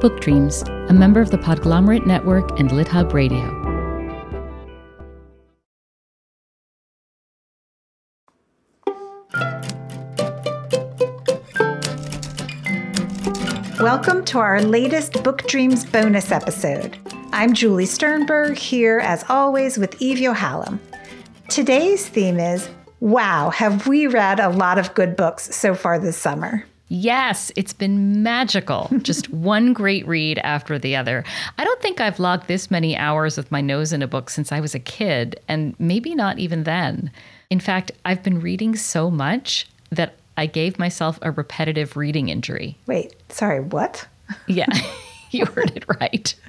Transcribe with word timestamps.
Book 0.00 0.18
Dreams, 0.22 0.62
a 0.88 0.94
member 0.94 1.20
of 1.20 1.30
the 1.30 1.36
Podglomerate 1.36 2.06
Network 2.06 2.58
and 2.58 2.70
LitHub 2.70 3.12
Radio. 3.12 3.44
Welcome 13.78 14.24
to 14.24 14.38
our 14.38 14.62
latest 14.62 15.22
Book 15.22 15.46
Dreams 15.46 15.84
bonus 15.84 16.32
episode. 16.32 16.96
I'm 17.32 17.52
Julie 17.52 17.84
Sternberg, 17.84 18.56
here 18.56 19.00
as 19.00 19.22
always 19.28 19.76
with 19.76 20.00
Eve 20.00 20.16
Yohalem. 20.16 20.78
Today's 21.50 22.08
theme 22.08 22.40
is 22.40 22.70
Wow, 23.00 23.50
have 23.50 23.86
we 23.86 24.06
read 24.06 24.40
a 24.40 24.48
lot 24.48 24.78
of 24.78 24.94
good 24.94 25.14
books 25.14 25.54
so 25.54 25.74
far 25.74 25.98
this 25.98 26.16
summer? 26.16 26.64
Yes, 26.92 27.52
it's 27.54 27.72
been 27.72 28.20
magical. 28.22 28.90
Just 29.02 29.30
one 29.30 29.72
great 29.72 30.06
read 30.08 30.38
after 30.40 30.76
the 30.76 30.96
other. 30.96 31.24
I 31.56 31.64
don't 31.64 31.80
think 31.80 32.00
I've 32.00 32.18
logged 32.18 32.48
this 32.48 32.68
many 32.68 32.96
hours 32.96 33.36
with 33.36 33.50
my 33.52 33.60
nose 33.60 33.92
in 33.92 34.02
a 34.02 34.08
book 34.08 34.28
since 34.28 34.50
I 34.50 34.58
was 34.58 34.74
a 34.74 34.80
kid, 34.80 35.38
and 35.46 35.74
maybe 35.78 36.16
not 36.16 36.40
even 36.40 36.64
then. 36.64 37.12
In 37.48 37.60
fact, 37.60 37.92
I've 38.04 38.24
been 38.24 38.40
reading 38.40 38.74
so 38.74 39.08
much 39.08 39.68
that 39.90 40.16
I 40.36 40.46
gave 40.46 40.80
myself 40.80 41.18
a 41.22 41.30
repetitive 41.30 41.96
reading 41.96 42.28
injury. 42.28 42.76
Wait, 42.86 43.14
sorry, 43.28 43.60
what? 43.60 44.06
Yeah, 44.48 44.66
you 45.34 45.46
heard 45.46 45.76
it 45.76 45.84
right. 46.00 46.34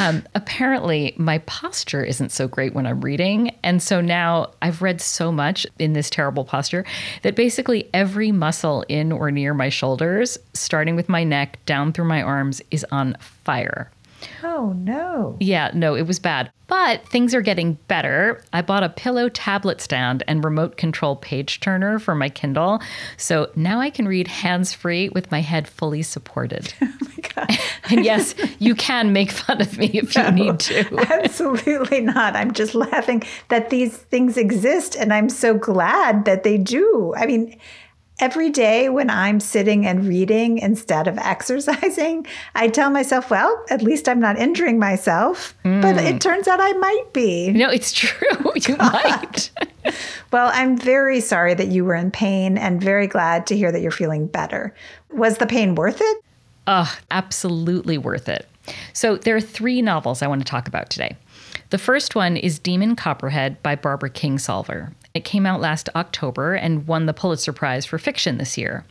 Um, 0.00 0.24
apparently, 0.34 1.14
my 1.18 1.38
posture 1.40 2.02
isn't 2.02 2.32
so 2.32 2.48
great 2.48 2.74
when 2.74 2.86
I'm 2.86 3.02
reading. 3.02 3.54
And 3.62 3.82
so 3.82 4.00
now 4.00 4.52
I've 4.62 4.80
read 4.80 5.02
so 5.02 5.30
much 5.30 5.66
in 5.78 5.92
this 5.92 6.08
terrible 6.08 6.44
posture 6.44 6.86
that 7.20 7.36
basically 7.36 7.90
every 7.92 8.32
muscle 8.32 8.82
in 8.88 9.12
or 9.12 9.30
near 9.30 9.52
my 9.52 9.68
shoulders, 9.68 10.38
starting 10.54 10.96
with 10.96 11.10
my 11.10 11.22
neck 11.22 11.58
down 11.66 11.92
through 11.92 12.06
my 12.06 12.22
arms, 12.22 12.62
is 12.70 12.84
on 12.90 13.14
fire. 13.20 13.90
Oh, 14.42 14.72
no. 14.76 15.36
Yeah, 15.40 15.70
no, 15.74 15.94
it 15.94 16.06
was 16.06 16.18
bad. 16.18 16.50
But 16.68 17.06
things 17.08 17.34
are 17.34 17.42
getting 17.42 17.74
better. 17.86 18.42
I 18.52 18.60
bought 18.62 18.82
a 18.82 18.88
pillow 18.88 19.28
tablet 19.28 19.80
stand 19.80 20.24
and 20.26 20.44
remote 20.44 20.76
control 20.76 21.16
page 21.16 21.60
turner 21.60 21.98
for 21.98 22.14
my 22.14 22.28
Kindle. 22.28 22.80
So 23.16 23.50
now 23.54 23.80
I 23.80 23.90
can 23.90 24.08
read 24.08 24.26
hands 24.26 24.72
free 24.72 25.08
with 25.10 25.30
my 25.30 25.40
head 25.40 25.68
fully 25.68 26.02
supported. 26.02 26.72
Oh 26.82 27.08
my 27.16 27.46
God. 27.46 27.58
and 27.90 28.04
yes, 28.04 28.34
you 28.58 28.74
can 28.74 29.12
make 29.12 29.30
fun 29.30 29.60
of 29.60 29.76
me 29.76 29.90
if 29.94 30.16
no, 30.16 30.26
you 30.26 30.32
need 30.32 30.60
to. 30.60 30.98
absolutely 31.12 32.00
not. 32.00 32.34
I'm 32.34 32.52
just 32.52 32.74
laughing 32.74 33.22
that 33.48 33.70
these 33.70 33.96
things 33.96 34.36
exist 34.36 34.96
and 34.96 35.12
I'm 35.12 35.28
so 35.28 35.54
glad 35.54 36.24
that 36.24 36.42
they 36.42 36.56
do. 36.58 37.14
I 37.16 37.26
mean, 37.26 37.58
every 38.18 38.50
day 38.50 38.88
when 38.88 39.10
I'm 39.10 39.40
sitting 39.40 39.86
and 39.86 40.06
reading 40.06 40.58
instead 40.58 41.06
of 41.06 41.18
exercising, 41.22 42.26
I 42.54 42.68
tell 42.68 42.90
myself, 42.90 43.30
well, 43.30 43.64
at 43.70 43.82
least 43.82 44.08
I'm 44.08 44.20
not 44.20 44.38
injuring 44.38 44.78
myself. 44.78 45.54
Mm. 45.64 45.82
But 45.82 45.96
it 45.98 46.20
turns 46.20 46.48
out 46.48 46.60
I 46.60 46.72
might 46.74 47.12
be. 47.12 47.50
No, 47.52 47.70
it's 47.70 47.92
true. 47.92 48.18
You 48.56 48.76
might. 48.78 49.50
well, 50.32 50.50
I'm 50.54 50.78
very 50.78 51.20
sorry 51.20 51.52
that 51.52 51.68
you 51.68 51.84
were 51.84 51.94
in 51.94 52.10
pain 52.10 52.56
and 52.56 52.80
very 52.80 53.06
glad 53.06 53.46
to 53.48 53.56
hear 53.56 53.70
that 53.70 53.82
you're 53.82 53.90
feeling 53.90 54.26
better. 54.26 54.74
Was 55.10 55.36
the 55.36 55.46
pain 55.46 55.74
worth 55.74 56.00
it? 56.00 56.24
Oh, 56.66 56.96
absolutely 57.10 57.98
worth 57.98 58.30
it. 58.30 58.48
So 58.94 59.16
there 59.16 59.36
are 59.36 59.42
three 59.42 59.82
novels 59.82 60.22
I 60.22 60.26
want 60.26 60.40
to 60.40 60.50
talk 60.50 60.68
about 60.68 60.88
today. 60.88 61.16
The 61.68 61.78
first 61.78 62.14
one 62.14 62.36
is 62.38 62.58
Demon 62.58 62.96
Copperhead 62.96 63.62
by 63.62 63.76
Barbara 63.76 64.10
Kingsolver. 64.10 64.92
It 65.16 65.24
came 65.24 65.46
out 65.46 65.62
last 65.62 65.88
October 65.96 66.54
and 66.54 66.86
won 66.86 67.06
the 67.06 67.14
Pulitzer 67.14 67.54
Prize 67.54 67.86
for 67.86 67.96
fiction 67.96 68.36
this 68.36 68.58
year. 68.58 68.84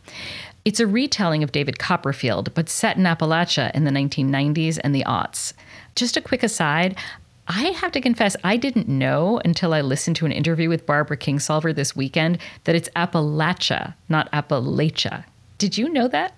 It's 0.64 0.80
a 0.80 0.86
retelling 0.86 1.44
of 1.44 1.52
David 1.52 1.78
Copperfield, 1.78 2.52
but 2.52 2.68
set 2.68 2.96
in 2.96 3.04
Appalachia 3.04 3.72
in 3.74 3.84
the 3.84 3.92
1990s 3.92 4.80
and 4.82 4.92
the 4.92 5.04
aughts. 5.04 5.52
Just 5.94 6.16
a 6.16 6.20
quick 6.20 6.42
aside, 6.42 6.96
I 7.46 7.66
have 7.66 7.92
to 7.92 8.00
confess, 8.00 8.34
I 8.42 8.56
didn't 8.56 8.88
know 8.88 9.40
until 9.44 9.72
I 9.72 9.82
listened 9.82 10.16
to 10.16 10.26
an 10.26 10.32
interview 10.32 10.68
with 10.68 10.84
Barbara 10.84 11.16
Kingsolver 11.16 11.72
this 11.72 11.94
weekend 11.94 12.38
that 12.64 12.74
it's 12.74 12.88
Appalachia, 12.96 13.94
not 14.08 14.30
Appalachia. 14.32 15.26
Did 15.58 15.78
you 15.78 15.88
know 15.88 16.08
that? 16.08 16.34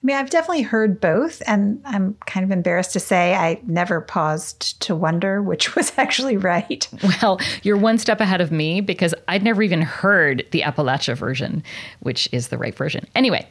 I 0.00 0.06
mean, 0.06 0.16
I've 0.16 0.30
definitely 0.30 0.62
heard 0.62 1.00
both, 1.00 1.42
and 1.48 1.82
I'm 1.84 2.14
kind 2.26 2.44
of 2.44 2.52
embarrassed 2.52 2.92
to 2.92 3.00
say 3.00 3.34
I 3.34 3.60
never 3.66 4.00
paused 4.00 4.80
to 4.82 4.94
wonder 4.94 5.42
which 5.42 5.74
was 5.76 5.92
actually 5.96 6.36
right. 6.36 6.86
Well, 7.20 7.40
you're 7.64 7.76
one 7.76 7.98
step 7.98 8.20
ahead 8.20 8.40
of 8.40 8.52
me 8.52 8.80
because 8.80 9.12
I'd 9.26 9.42
never 9.42 9.60
even 9.60 9.82
heard 9.82 10.46
the 10.52 10.60
Appalachia 10.60 11.16
version, 11.16 11.64
which 11.98 12.28
is 12.30 12.48
the 12.48 12.58
right 12.58 12.76
version. 12.76 13.08
Anyway, 13.16 13.48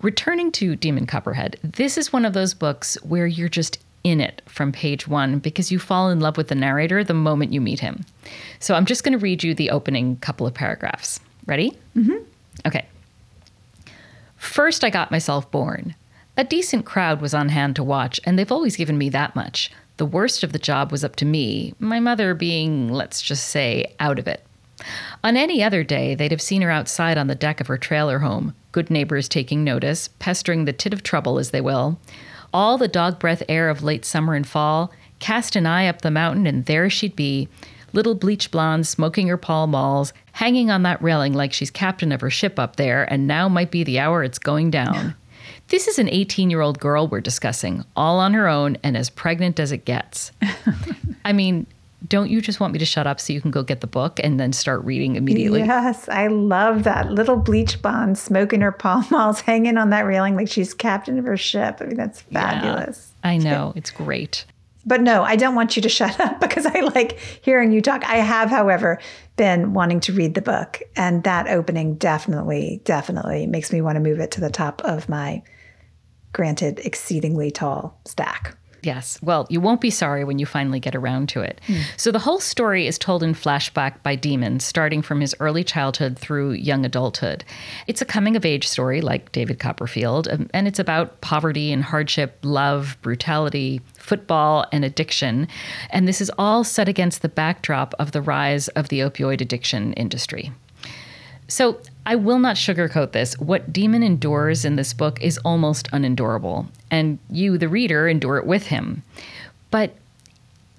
returning 0.00 0.50
to 0.52 0.76
Demon 0.76 1.06
Copperhead, 1.06 1.58
this 1.62 1.98
is 1.98 2.10
one 2.10 2.24
of 2.24 2.32
those 2.32 2.54
books 2.54 2.94
where 3.02 3.26
you're 3.26 3.50
just 3.50 3.78
in 4.02 4.20
it 4.20 4.40
from 4.46 4.72
page 4.72 5.06
one 5.06 5.38
because 5.38 5.70
you 5.70 5.78
fall 5.78 6.08
in 6.08 6.20
love 6.20 6.38
with 6.38 6.48
the 6.48 6.54
narrator 6.54 7.04
the 7.04 7.14
moment 7.14 7.52
you 7.52 7.60
meet 7.60 7.80
him. 7.80 8.04
So 8.60 8.74
I'm 8.74 8.86
just 8.86 9.04
going 9.04 9.12
to 9.12 9.18
read 9.18 9.42
you 9.42 9.54
the 9.54 9.70
opening 9.70 10.16
couple 10.16 10.46
of 10.46 10.54
paragraphs. 10.54 11.20
Ready? 11.46 11.76
Mm-hmm. 11.96 12.24
Okay. 12.66 12.86
First, 14.42 14.82
I 14.82 14.90
got 14.90 15.12
myself 15.12 15.48
born. 15.52 15.94
A 16.36 16.42
decent 16.42 16.84
crowd 16.84 17.20
was 17.20 17.32
on 17.32 17.50
hand 17.50 17.76
to 17.76 17.84
watch, 17.84 18.20
and 18.24 18.36
they've 18.36 18.50
always 18.50 18.76
given 18.76 18.98
me 18.98 19.08
that 19.08 19.36
much. 19.36 19.70
The 19.98 20.04
worst 20.04 20.42
of 20.42 20.52
the 20.52 20.58
job 20.58 20.90
was 20.90 21.04
up 21.04 21.14
to 21.16 21.24
me, 21.24 21.74
my 21.78 22.00
mother 22.00 22.34
being, 22.34 22.88
let's 22.88 23.22
just 23.22 23.46
say, 23.46 23.94
out 24.00 24.18
of 24.18 24.26
it. 24.26 24.44
On 25.22 25.36
any 25.36 25.62
other 25.62 25.84
day, 25.84 26.16
they'd 26.16 26.32
have 26.32 26.42
seen 26.42 26.60
her 26.62 26.72
outside 26.72 27.16
on 27.16 27.28
the 27.28 27.36
deck 27.36 27.60
of 27.60 27.68
her 27.68 27.78
trailer 27.78 28.18
home, 28.18 28.52
good 28.72 28.90
neighbors 28.90 29.28
taking 29.28 29.62
notice, 29.62 30.08
pestering 30.18 30.64
the 30.64 30.72
tit 30.72 30.92
of 30.92 31.04
trouble 31.04 31.38
as 31.38 31.52
they 31.52 31.60
will. 31.60 31.98
All 32.52 32.76
the 32.76 32.88
dog 32.88 33.20
breath 33.20 33.44
air 33.48 33.70
of 33.70 33.84
late 33.84 34.04
summer 34.04 34.34
and 34.34 34.46
fall, 34.46 34.92
cast 35.20 35.54
an 35.54 35.66
eye 35.66 35.86
up 35.86 36.02
the 36.02 36.10
mountain, 36.10 36.48
and 36.48 36.66
there 36.66 36.90
she'd 36.90 37.14
be, 37.14 37.48
little 37.92 38.14
bleach 38.14 38.50
blonde 38.50 38.86
smoking 38.86 39.28
her 39.28 39.36
Pall 39.36 39.66
Malls, 39.66 40.12
hanging 40.32 40.70
on 40.70 40.82
that 40.82 41.02
railing 41.02 41.34
like 41.34 41.52
she's 41.52 41.70
captain 41.70 42.12
of 42.12 42.20
her 42.20 42.30
ship 42.30 42.58
up 42.58 42.76
there, 42.76 43.10
and 43.12 43.26
now 43.26 43.48
might 43.48 43.70
be 43.70 43.84
the 43.84 43.98
hour 43.98 44.22
it's 44.22 44.38
going 44.38 44.70
down. 44.70 45.14
this 45.68 45.88
is 45.88 45.98
an 45.98 46.08
18 46.08 46.50
year 46.50 46.60
old 46.60 46.78
girl 46.78 47.08
we're 47.08 47.20
discussing, 47.20 47.84
all 47.96 48.18
on 48.18 48.34
her 48.34 48.48
own 48.48 48.76
and 48.82 48.96
as 48.96 49.10
pregnant 49.10 49.58
as 49.60 49.72
it 49.72 49.84
gets. 49.84 50.32
I 51.24 51.32
mean, 51.32 51.66
don't 52.08 52.30
you 52.30 52.40
just 52.40 52.60
want 52.60 52.72
me 52.72 52.78
to 52.78 52.84
shut 52.84 53.06
up 53.06 53.20
so 53.20 53.32
you 53.32 53.40
can 53.40 53.50
go 53.50 53.62
get 53.62 53.80
the 53.80 53.86
book 53.86 54.18
and 54.22 54.38
then 54.38 54.52
start 54.52 54.84
reading 54.84 55.16
immediately? 55.16 55.60
Yes, 55.60 56.08
I 56.08 56.26
love 56.26 56.82
that. 56.84 57.10
Little 57.10 57.36
bleach 57.36 57.80
blonde 57.80 58.18
smoking 58.18 58.60
her 58.60 58.72
Pall 58.72 59.04
Malls, 59.10 59.40
hanging 59.40 59.76
on 59.76 59.90
that 59.90 60.04
railing 60.04 60.36
like 60.36 60.48
she's 60.48 60.74
captain 60.74 61.18
of 61.18 61.24
her 61.24 61.36
ship. 61.36 61.78
I 61.80 61.84
mean, 61.84 61.96
that's 61.96 62.22
fabulous. 62.22 63.12
Yeah, 63.24 63.30
I 63.30 63.36
know. 63.38 63.72
It's 63.76 63.90
great. 63.90 64.44
But 64.84 65.00
no, 65.00 65.22
I 65.22 65.36
don't 65.36 65.54
want 65.54 65.76
you 65.76 65.82
to 65.82 65.88
shut 66.00 66.18
up 66.20 66.40
because 66.40 66.66
I 66.66 66.80
like 66.80 67.18
hearing 67.42 67.72
you 67.72 67.80
talk. 67.80 68.04
I 68.04 68.16
have, 68.16 68.50
however, 68.50 69.00
been 69.36 69.72
wanting 69.72 70.00
to 70.00 70.12
read 70.12 70.34
the 70.34 70.42
book, 70.42 70.80
and 70.96 71.24
that 71.24 71.48
opening 71.48 71.96
definitely, 71.96 72.82
definitely 72.84 73.46
makes 73.46 73.72
me 73.72 73.80
want 73.80 73.96
to 73.96 74.00
move 74.00 74.20
it 74.20 74.30
to 74.32 74.40
the 74.40 74.50
top 74.50 74.82
of 74.84 75.08
my 75.08 75.42
granted 76.32 76.80
exceedingly 76.80 77.50
tall 77.50 78.00
stack. 78.04 78.56
Yes. 78.82 79.18
Well, 79.22 79.46
you 79.48 79.60
won't 79.60 79.80
be 79.80 79.90
sorry 79.90 80.24
when 80.24 80.40
you 80.40 80.46
finally 80.46 80.80
get 80.80 80.96
around 80.96 81.28
to 81.30 81.40
it. 81.40 81.60
Mm. 81.68 81.82
So, 81.96 82.10
the 82.10 82.18
whole 82.18 82.40
story 82.40 82.88
is 82.88 82.98
told 82.98 83.22
in 83.22 83.32
flashback 83.32 84.02
by 84.02 84.16
Demon, 84.16 84.58
starting 84.58 85.02
from 85.02 85.20
his 85.20 85.36
early 85.38 85.62
childhood 85.62 86.18
through 86.18 86.52
young 86.52 86.84
adulthood. 86.84 87.44
It's 87.86 88.02
a 88.02 88.04
coming 88.04 88.34
of 88.34 88.44
age 88.44 88.66
story, 88.66 89.00
like 89.00 89.30
David 89.30 89.60
Copperfield, 89.60 90.26
um, 90.26 90.50
and 90.52 90.66
it's 90.66 90.80
about 90.80 91.20
poverty 91.20 91.72
and 91.72 91.84
hardship, 91.84 92.38
love, 92.42 92.96
brutality, 93.02 93.80
football, 93.98 94.66
and 94.72 94.84
addiction. 94.84 95.46
And 95.90 96.08
this 96.08 96.20
is 96.20 96.30
all 96.36 96.64
set 96.64 96.88
against 96.88 97.22
the 97.22 97.28
backdrop 97.28 97.94
of 98.00 98.10
the 98.10 98.22
rise 98.22 98.66
of 98.68 98.88
the 98.88 98.98
opioid 99.00 99.40
addiction 99.40 99.92
industry. 99.92 100.50
So, 101.52 101.78
I 102.06 102.14
will 102.14 102.38
not 102.38 102.56
sugarcoat 102.56 103.12
this. 103.12 103.38
What 103.38 103.74
Demon 103.74 104.02
endures 104.02 104.64
in 104.64 104.76
this 104.76 104.94
book 104.94 105.22
is 105.22 105.36
almost 105.44 105.86
unendurable, 105.92 106.66
and 106.90 107.18
you, 107.28 107.58
the 107.58 107.68
reader, 107.68 108.08
endure 108.08 108.38
it 108.38 108.46
with 108.46 108.68
him. 108.68 109.02
But 109.70 109.94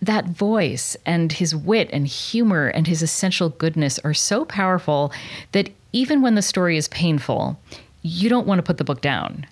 that 0.02 0.25
voice 0.25 0.98
and 1.06 1.31
his 1.31 1.56
wit 1.56 1.92
and 1.94 2.08
humor 2.08 2.70
and 2.70 2.88
his 2.88 3.04
essential 3.04 3.50
goodness 3.50 4.00
are 4.00 4.16
so 4.16 4.46
powerful 4.46 5.14
that 5.52 5.70
even 5.92 6.24
when 6.24 6.34
the 6.34 6.42
story 6.42 6.75
is 6.75 6.88
painful, 6.88 7.60
you 8.02 8.28
don't 8.28 8.48
want 8.48 8.58
to 8.58 8.64
put 8.64 8.80
the 8.80 8.84
book 8.84 9.02
down. 9.02 9.46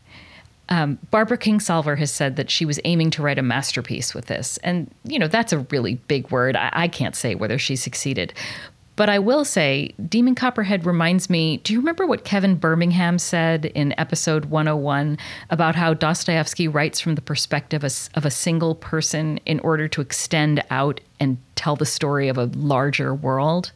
Um, 0.70 0.98
Barbara 1.12 1.38
Kingsolver 1.38 2.00
has 2.00 2.10
said 2.10 2.36
that 2.38 2.50
she 2.50 2.66
was 2.66 2.80
aiming 2.84 3.12
to 3.12 3.22
write 3.22 3.38
a 3.38 3.44
masterpiece 3.44 4.16
with 4.16 4.26
this. 4.26 4.58
And, 4.64 4.90
you 5.04 5.20
know, 5.20 5.28
that's 5.28 5.54
a 5.54 5.60
really 5.70 5.96
big 6.08 6.32
word. 6.32 6.56
I, 6.56 6.70
I 6.72 6.88
can't 6.88 7.16
say 7.16 7.36
whether 7.36 7.60
she 7.60 7.76
succeeded. 7.76 8.34
But 8.96 9.10
I 9.10 9.20
will 9.20 9.46
say, 9.46 9.94
Demon 10.10 10.36
Copperhead 10.36 10.86
reminds 10.86 11.30
me 11.30 11.58
do 11.58 11.74
you 11.74 11.80
remember 11.80 12.06
what 12.06 12.26
Kevin 12.26 12.56
Birmingham 12.56 13.20
said 13.20 13.66
in 13.66 13.98
episode 13.98 14.46
101 14.46 15.18
about 15.50 15.76
how 15.76 15.94
Dostoevsky 15.94 16.68
writes 16.68 17.00
from 17.00 17.16
the 17.16 17.22
perspective 17.22 17.84
of 17.84 18.26
a 18.26 18.32
single 18.32 18.76
person 18.76 19.40
in 19.46 19.60
order 19.62 19.88
to 19.88 20.02
extend 20.02 20.64
out 20.70 21.00
and 21.20 21.38
tell 21.56 21.76
the 21.76 21.86
story 21.86 22.28
of 22.28 22.38
a 22.38 22.46
larger 22.46 23.16
world? 23.16 23.72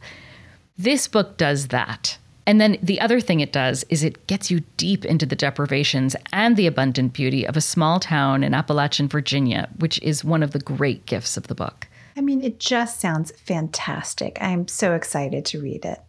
This 0.76 1.08
book 1.08 1.38
does 1.38 1.68
that. 1.68 2.18
And 2.46 2.60
then 2.60 2.78
the 2.80 3.00
other 3.00 3.20
thing 3.20 3.40
it 3.40 3.52
does 3.52 3.84
is 3.88 4.04
it 4.04 4.26
gets 4.28 4.50
you 4.50 4.60
deep 4.76 5.04
into 5.04 5.26
the 5.26 5.34
deprivations 5.34 6.14
and 6.32 6.56
the 6.56 6.68
abundant 6.68 7.12
beauty 7.12 7.44
of 7.44 7.56
a 7.56 7.60
small 7.60 7.98
town 7.98 8.44
in 8.44 8.54
Appalachian, 8.54 9.08
Virginia, 9.08 9.68
which 9.78 10.00
is 10.00 10.24
one 10.24 10.44
of 10.44 10.52
the 10.52 10.60
great 10.60 11.06
gifts 11.06 11.36
of 11.36 11.48
the 11.48 11.54
book. 11.54 11.88
I 12.16 12.22
mean, 12.22 12.42
it 12.42 12.58
just 12.58 12.98
sounds 12.98 13.30
fantastic. 13.32 14.38
I'm 14.40 14.66
so 14.68 14.94
excited 14.94 15.44
to 15.46 15.60
read 15.60 15.84
it. 15.84 16.00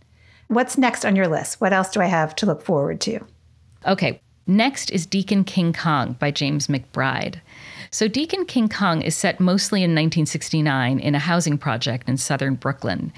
What's 0.48 0.78
next 0.78 1.06
on 1.06 1.18
your 1.18 1.28
list? 1.28 1.60
What 1.60 1.74
else 1.74 1.90
do 1.90 2.00
I 2.00 2.06
have 2.06 2.34
to 2.38 2.46
look 2.46 2.62
forward 2.62 3.02
to? 3.02 3.20
Okay, 3.86 4.22
next 4.48 4.90
is 4.92 5.06
Deacon 5.06 5.44
King 5.44 5.74
Kong 5.74 6.14
by 6.14 6.32
James 6.32 6.68
McBride. 6.68 7.42
So, 7.92 8.08
Deacon 8.08 8.46
King 8.46 8.70
Kong 8.70 9.02
is 9.02 9.16
set 9.16 9.40
mostly 9.40 9.80
in 9.80 9.92
1969 9.92 11.00
in 11.00 11.16
a 11.16 11.20
housing 11.20 11.58
project 11.58 12.08
in 12.08 12.16
southern 12.18 12.56
Brooklyn. 12.56 13.12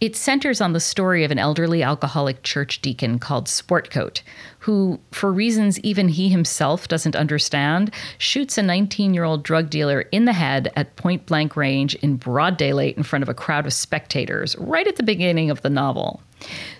It 0.00 0.16
centers 0.16 0.62
on 0.62 0.72
the 0.72 0.80
story 0.80 1.24
of 1.24 1.30
an 1.30 1.38
elderly 1.38 1.82
alcoholic 1.82 2.42
church 2.42 2.80
deacon 2.80 3.18
called 3.18 3.48
Sportcoat, 3.48 4.22
who, 4.60 4.98
for 5.12 5.30
reasons 5.30 5.78
even 5.80 6.08
he 6.08 6.30
himself 6.30 6.88
doesn't 6.88 7.14
understand, 7.14 7.92
shoots 8.16 8.56
a 8.56 8.62
19 8.62 9.12
year 9.12 9.24
old 9.24 9.42
drug 9.42 9.68
dealer 9.68 10.00
in 10.10 10.24
the 10.24 10.32
head 10.32 10.72
at 10.74 10.96
point 10.96 11.26
blank 11.26 11.54
range 11.54 11.94
in 11.96 12.16
broad 12.16 12.56
daylight 12.56 12.96
in 12.96 13.02
front 13.02 13.22
of 13.22 13.28
a 13.28 13.34
crowd 13.34 13.66
of 13.66 13.74
spectators 13.74 14.56
right 14.56 14.86
at 14.86 14.96
the 14.96 15.02
beginning 15.02 15.50
of 15.50 15.60
the 15.60 15.68
novel. 15.68 16.22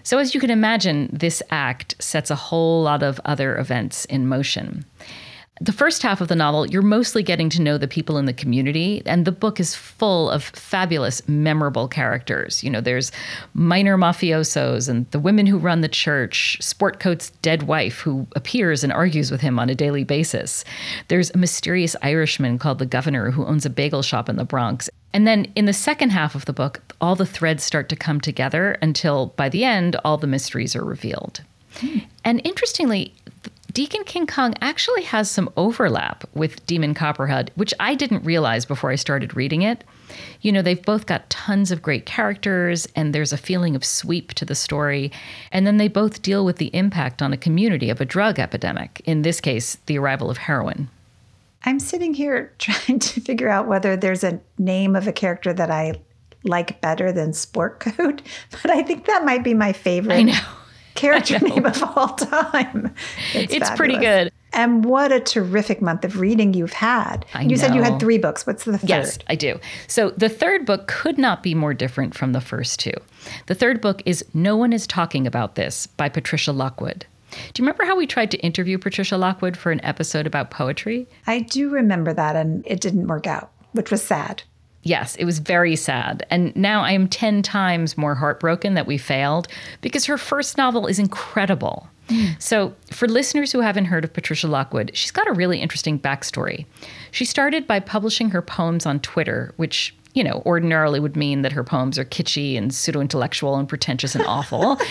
So, 0.02 0.16
as 0.16 0.34
you 0.34 0.40
can 0.40 0.50
imagine, 0.50 1.10
this 1.12 1.42
act 1.50 1.96
sets 1.98 2.30
a 2.30 2.34
whole 2.34 2.82
lot 2.82 3.02
of 3.02 3.20
other 3.26 3.58
events 3.58 4.06
in 4.06 4.28
motion 4.28 4.86
the 5.60 5.72
first 5.72 6.02
half 6.02 6.22
of 6.22 6.28
the 6.28 6.34
novel, 6.34 6.66
you're 6.66 6.80
mostly 6.80 7.22
getting 7.22 7.50
to 7.50 7.60
know 7.60 7.76
the 7.76 7.86
people 7.86 8.16
in 8.16 8.24
the 8.24 8.32
community, 8.32 9.02
and 9.04 9.26
the 9.26 9.32
book 9.32 9.60
is 9.60 9.74
full 9.74 10.30
of 10.30 10.44
fabulous, 10.44 11.26
memorable 11.28 11.86
characters. 11.86 12.64
You 12.64 12.70
know, 12.70 12.80
there's 12.80 13.12
minor 13.52 13.98
mafiosos 13.98 14.88
and 14.88 15.10
the 15.10 15.18
women 15.18 15.46
who 15.46 15.58
run 15.58 15.82
the 15.82 15.88
church, 15.88 16.58
Sportcoat's 16.62 17.30
dead 17.42 17.64
wife 17.64 17.98
who 17.98 18.26
appears 18.34 18.82
and 18.82 18.92
argues 18.92 19.30
with 19.30 19.42
him 19.42 19.58
on 19.58 19.68
a 19.68 19.74
daily 19.74 20.02
basis. 20.02 20.64
There's 21.08 21.30
a 21.32 21.38
mysterious 21.38 21.94
Irishman 22.00 22.58
called 22.58 22.78
the 22.78 22.86
governor 22.86 23.30
who 23.30 23.44
owns 23.44 23.66
a 23.66 23.70
bagel 23.70 24.02
shop 24.02 24.30
in 24.30 24.36
the 24.36 24.44
Bronx. 24.44 24.88
And 25.12 25.26
then 25.26 25.52
in 25.56 25.66
the 25.66 25.72
second 25.74 26.10
half 26.10 26.34
of 26.34 26.46
the 26.46 26.52
book, 26.54 26.80
all 27.02 27.16
the 27.16 27.26
threads 27.26 27.64
start 27.64 27.90
to 27.90 27.96
come 27.96 28.20
together 28.20 28.78
until 28.80 29.26
by 29.36 29.50
the 29.50 29.64
end, 29.64 29.96
all 30.04 30.16
the 30.16 30.26
mysteries 30.26 30.74
are 30.74 30.84
revealed. 30.84 31.42
Hmm. 31.74 31.98
And 32.24 32.40
interestingly, 32.44 33.12
Deacon 33.72 34.02
King 34.04 34.26
Kong 34.26 34.54
actually 34.60 35.02
has 35.02 35.30
some 35.30 35.50
overlap 35.56 36.24
with 36.34 36.64
Demon 36.66 36.94
Copperhead, 36.94 37.52
which 37.54 37.72
I 37.78 37.94
didn't 37.94 38.24
realize 38.24 38.64
before 38.64 38.90
I 38.90 38.96
started 38.96 39.36
reading 39.36 39.62
it. 39.62 39.84
You 40.40 40.50
know, 40.50 40.62
they've 40.62 40.82
both 40.82 41.06
got 41.06 41.30
tons 41.30 41.70
of 41.70 41.82
great 41.82 42.04
characters, 42.04 42.88
and 42.96 43.14
there's 43.14 43.32
a 43.32 43.38
feeling 43.38 43.76
of 43.76 43.84
sweep 43.84 44.34
to 44.34 44.44
the 44.44 44.56
story. 44.56 45.12
And 45.52 45.66
then 45.66 45.76
they 45.76 45.86
both 45.86 46.22
deal 46.22 46.44
with 46.44 46.56
the 46.56 46.74
impact 46.74 47.22
on 47.22 47.32
a 47.32 47.36
community 47.36 47.90
of 47.90 48.00
a 48.00 48.04
drug 48.04 48.38
epidemic, 48.38 49.02
in 49.04 49.22
this 49.22 49.40
case, 49.40 49.76
the 49.86 49.98
arrival 49.98 50.30
of 50.30 50.38
heroin. 50.38 50.88
I'm 51.64 51.78
sitting 51.78 52.14
here 52.14 52.52
trying 52.58 52.98
to 52.98 53.20
figure 53.20 53.48
out 53.48 53.68
whether 53.68 53.96
there's 53.96 54.24
a 54.24 54.40
name 54.58 54.96
of 54.96 55.06
a 55.06 55.12
character 55.12 55.52
that 55.52 55.70
I 55.70 56.00
like 56.42 56.80
better 56.80 57.12
than 57.12 57.32
Sportcoat, 57.32 58.20
but 58.62 58.70
I 58.70 58.82
think 58.82 59.04
that 59.06 59.24
might 59.24 59.44
be 59.44 59.54
my 59.54 59.72
favorite. 59.72 60.14
I 60.14 60.22
know 60.22 60.40
character 60.94 61.38
name 61.40 61.66
of 61.66 61.82
all 61.96 62.14
time. 62.14 62.94
It's, 63.34 63.54
it's 63.54 63.70
pretty 63.70 63.98
good. 63.98 64.32
And 64.52 64.84
what 64.84 65.12
a 65.12 65.20
terrific 65.20 65.80
month 65.80 66.04
of 66.04 66.18
reading 66.18 66.54
you've 66.54 66.72
had. 66.72 67.24
I 67.34 67.42
you 67.42 67.50
know. 67.50 67.54
said 67.56 67.74
you 67.74 67.82
had 67.82 68.00
three 68.00 68.18
books. 68.18 68.46
What's 68.46 68.64
the 68.64 68.78
third? 68.78 68.88
Yes, 68.88 69.18
I 69.28 69.36
do. 69.36 69.60
So 69.86 70.10
the 70.10 70.28
third 70.28 70.66
book 70.66 70.88
could 70.88 71.18
not 71.18 71.42
be 71.42 71.54
more 71.54 71.72
different 71.72 72.14
from 72.14 72.32
the 72.32 72.40
first 72.40 72.80
two. 72.80 72.94
The 73.46 73.54
third 73.54 73.80
book 73.80 74.02
is 74.04 74.24
No 74.34 74.56
One 74.56 74.72
Is 74.72 74.86
Talking 74.86 75.26
About 75.26 75.54
This 75.54 75.86
by 75.86 76.08
Patricia 76.08 76.52
Lockwood. 76.52 77.06
Do 77.30 77.62
you 77.62 77.64
remember 77.64 77.84
how 77.84 77.96
we 77.96 78.08
tried 78.08 78.32
to 78.32 78.38
interview 78.38 78.76
Patricia 78.76 79.16
Lockwood 79.16 79.56
for 79.56 79.70
an 79.70 79.84
episode 79.84 80.26
about 80.26 80.50
poetry? 80.50 81.06
I 81.28 81.40
do 81.40 81.70
remember 81.70 82.12
that, 82.12 82.34
and 82.34 82.66
it 82.66 82.80
didn't 82.80 83.06
work 83.06 83.28
out, 83.28 83.52
which 83.72 83.90
was 83.90 84.02
sad. 84.02 84.42
Yes, 84.82 85.14
it 85.16 85.24
was 85.24 85.38
very 85.38 85.76
sad. 85.76 86.26
And 86.30 86.54
now 86.56 86.82
I 86.82 86.92
am 86.92 87.06
10 87.08 87.42
times 87.42 87.98
more 87.98 88.14
heartbroken 88.14 88.74
that 88.74 88.86
we 88.86 88.96
failed 88.96 89.46
because 89.82 90.06
her 90.06 90.16
first 90.16 90.56
novel 90.56 90.86
is 90.86 90.98
incredible. 90.98 91.88
Mm. 92.08 92.40
So, 92.42 92.74
for 92.90 93.06
listeners 93.06 93.52
who 93.52 93.60
haven't 93.60 93.84
heard 93.84 94.04
of 94.04 94.12
Patricia 94.12 94.48
Lockwood, 94.48 94.90
she's 94.94 95.10
got 95.10 95.28
a 95.28 95.32
really 95.32 95.60
interesting 95.60 95.98
backstory. 95.98 96.66
She 97.10 97.24
started 97.24 97.66
by 97.66 97.80
publishing 97.80 98.30
her 98.30 98.42
poems 98.42 98.86
on 98.86 99.00
Twitter, 99.00 99.52
which, 99.56 99.94
you 100.14 100.24
know, 100.24 100.42
ordinarily 100.46 100.98
would 100.98 101.14
mean 101.14 101.42
that 101.42 101.52
her 101.52 101.62
poems 101.62 101.98
are 101.98 102.04
kitschy 102.04 102.56
and 102.56 102.74
pseudo 102.74 103.00
intellectual 103.00 103.56
and 103.56 103.68
pretentious 103.68 104.14
and 104.14 104.24
awful. 104.26 104.80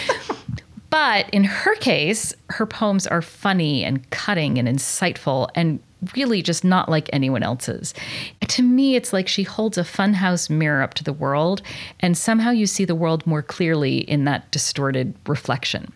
But 0.90 1.30
in 1.30 1.44
her 1.44 1.76
case, 1.76 2.34
her 2.50 2.66
poems 2.66 3.06
are 3.06 3.22
funny 3.22 3.84
and 3.84 4.10
cutting 4.10 4.58
and 4.58 4.68
insightful 4.68 5.50
and 5.54 5.80
really 6.16 6.42
just 6.42 6.64
not 6.64 6.90
like 6.90 7.10
anyone 7.12 7.44
else's. 7.44 7.94
To 8.48 8.64
me, 8.64 8.96
it's 8.96 9.14
like 9.14 9.28
she 9.28 9.44
holds 9.44 9.78
a 9.78 9.84
funhouse 9.84 10.50
mirror 10.50 10.82
up 10.82 10.94
to 10.96 11.04
the 11.04 11.14
world, 11.14 11.62
and 12.00 12.18
somehow 12.18 12.52
you 12.52 12.66
see 12.66 12.86
the 12.86 12.96
world 12.96 13.26
more 13.28 13.44
clearly 13.44 13.98
in 13.98 14.26
that 14.26 14.52
distorted 14.52 15.16
reflection. 15.28 15.94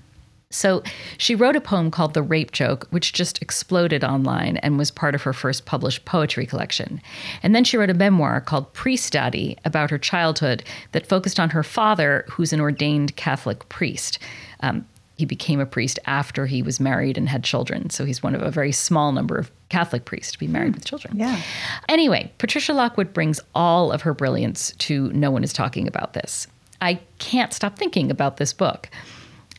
So 0.53 0.83
she 1.17 1.33
wrote 1.33 1.55
a 1.55 1.61
poem 1.61 1.89
called 1.89 2.13
The 2.13 2.21
Rape 2.21 2.51
Joke, 2.51 2.88
which 2.91 3.11
just 3.11 3.41
exploded 3.41 4.03
online 4.03 4.57
and 4.57 4.77
was 4.77 4.91
part 4.91 5.15
of 5.15 5.23
her 5.23 5.33
first 5.33 5.65
published 5.65 6.06
poetry 6.06 6.45
collection. 6.45 7.01
And 7.41 7.56
then 7.56 7.63
she 7.63 7.75
wrote 7.75 7.89
a 7.89 7.95
memoir 7.95 8.39
called 8.39 8.71
Priest 8.73 9.13
Daddy 9.13 9.57
about 9.65 9.89
her 9.89 9.97
childhood 9.97 10.63
that 10.91 11.07
focused 11.07 11.39
on 11.39 11.49
her 11.49 11.63
father, 11.63 12.25
who's 12.29 12.53
an 12.53 12.61
ordained 12.61 13.15
Catholic 13.15 13.67
priest. 13.67 14.19
Um, 14.59 14.85
he 15.18 15.25
became 15.25 15.60
a 15.60 15.65
priest 15.65 16.00
after 16.06 16.45
he 16.45 16.62
was 16.62 16.80
married 16.80 17.18
and 17.18 17.30
had 17.30 17.44
children. 17.44 17.89
So 17.89 18.06
he's 18.06 18.24
one 18.24 18.33
of 18.36 18.42
a 18.42 18.50
very 18.50 18.71
small 18.71 19.12
number 19.12 19.38
of 19.38 19.51
Catholic 19.69 20.06
priests 20.06 20.31
to 20.33 20.39
be 20.39 20.48
married 20.48 20.71
mm. 20.71 20.75
with 20.75 20.86
children. 20.86 21.18
Yeah. 21.18 21.39
Anyway, 21.88 22.31
Patricia 22.39 22.74
Lockwood 22.74 23.13
brings 23.13 23.39
all 23.54 23.92
of 23.92 24.01
her 24.01 24.13
brilliance 24.13 24.74
to 24.80 25.12
No 25.13 25.30
One 25.31 25.44
is 25.44 25.54
Talking 25.54 25.88
About 25.88 26.13
This. 26.13 26.48
I 26.81 27.00
can't 27.19 27.54
stop 27.54 27.77
thinking 27.77 28.12
about 28.12 28.38
this 28.38 28.54
book. 28.54 28.89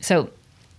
So 0.01 0.31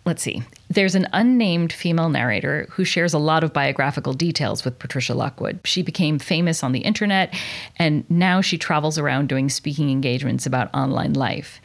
let's 0.06 0.22
see. 0.22 0.44
There's 0.69 0.95
an 0.95 1.07
unnamed 1.13 1.74
female 1.74 2.10
narrator 2.10 2.68
who 2.71 2.83
shares 2.83 3.13
a 3.13 3.19
lot 3.19 3.44
of 3.44 3.54
biographical 3.54 4.13
details 4.13 4.66
with 4.66 4.78
Patricia 4.78 5.13
Lockwood. 5.13 5.60
She 5.63 5.81
became 5.81 6.19
famous 6.19 6.63
on 6.63 6.71
the 6.71 6.80
internet, 6.80 7.33
and 7.78 8.04
now 8.10 8.42
she 8.42 8.57
travels 8.57 8.98
around 8.98 9.30
doing 9.30 9.50
speaking 9.50 9.89
engagements 9.89 10.45
about 10.45 10.74
online 10.74 11.13
life. 11.13 11.60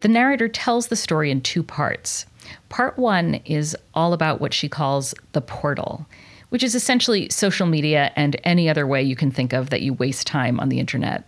The 0.00 0.08
narrator 0.08 0.48
tells 0.48 0.88
the 0.88 0.96
story 0.96 1.30
in 1.30 1.40
two 1.40 1.62
parts. 1.62 2.26
Part 2.68 2.98
one 2.98 3.36
is 3.44 3.76
all 3.94 4.12
about 4.12 4.40
what 4.40 4.54
she 4.54 4.68
calls 4.68 5.14
the 5.32 5.40
portal, 5.40 6.06
which 6.50 6.62
is 6.62 6.74
essentially 6.74 7.28
social 7.30 7.66
media 7.66 8.12
and 8.16 8.36
any 8.44 8.68
other 8.68 8.86
way 8.86 9.02
you 9.02 9.16
can 9.16 9.30
think 9.30 9.52
of 9.52 9.70
that 9.70 9.82
you 9.82 9.94
waste 9.94 10.26
time 10.26 10.60
on 10.60 10.68
the 10.68 10.80
internet. 10.80 11.24